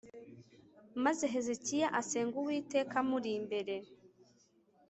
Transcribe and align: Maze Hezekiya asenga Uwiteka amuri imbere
Maze 1.03 1.23
Hezekiya 1.33 1.87
asenga 1.99 2.35
Uwiteka 2.41 2.93
amuri 3.03 3.29
imbere 3.39 3.75